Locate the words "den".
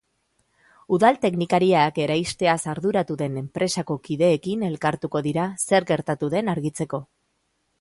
3.19-3.37, 6.37-6.55